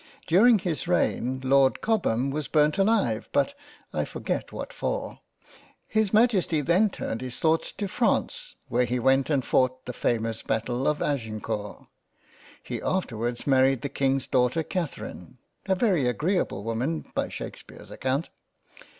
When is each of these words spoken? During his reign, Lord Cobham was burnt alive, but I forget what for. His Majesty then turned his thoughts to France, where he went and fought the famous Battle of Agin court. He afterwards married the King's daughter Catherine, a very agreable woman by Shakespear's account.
During 0.25 0.57
his 0.57 0.87
reign, 0.87 1.41
Lord 1.43 1.79
Cobham 1.79 2.31
was 2.31 2.47
burnt 2.47 2.79
alive, 2.79 3.29
but 3.31 3.53
I 3.93 4.03
forget 4.03 4.51
what 4.51 4.73
for. 4.73 5.19
His 5.87 6.11
Majesty 6.11 6.59
then 6.61 6.89
turned 6.89 7.21
his 7.21 7.39
thoughts 7.39 7.71
to 7.73 7.87
France, 7.87 8.55
where 8.67 8.85
he 8.85 8.97
went 8.97 9.29
and 9.29 9.45
fought 9.45 9.85
the 9.85 9.93
famous 9.93 10.41
Battle 10.41 10.87
of 10.87 11.03
Agin 11.03 11.39
court. 11.39 11.85
He 12.63 12.81
afterwards 12.81 13.45
married 13.45 13.83
the 13.83 13.89
King's 13.89 14.25
daughter 14.25 14.63
Catherine, 14.63 15.37
a 15.67 15.75
very 15.75 16.07
agreable 16.07 16.63
woman 16.63 17.05
by 17.13 17.29
Shakespear's 17.29 17.91
account. 17.91 18.31